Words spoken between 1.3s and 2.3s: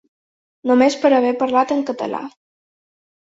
parlat en català.